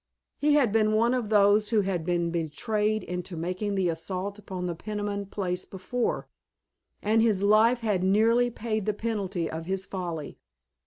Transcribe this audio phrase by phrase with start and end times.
[0.39, 4.65] He had been one of those who had been betrayed into making the assault upon
[4.65, 6.27] the Peniman place before,
[7.03, 10.39] and his life had nearly paid the penalty of his folly.